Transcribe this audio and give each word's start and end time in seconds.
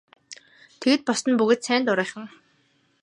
Тэгээд 0.79 1.01
бусад 1.05 1.25
нь 1.29 1.39
бүгд 1.39 1.61
сайн 1.67 1.81
дурынхан. 1.85 2.25